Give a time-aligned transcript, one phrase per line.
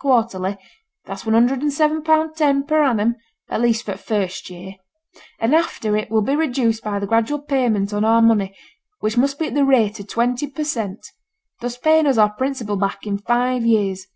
[0.00, 0.56] quarterly
[1.06, 3.16] that's one hundred and seven pound ten per annum
[3.50, 4.76] at least for t' first year;
[5.40, 8.54] and after it will be reduced by the gradual payment on our money,
[9.00, 11.04] which must be at the rate of twenty per cent.,
[11.60, 14.06] thus paying us our principal back in five years.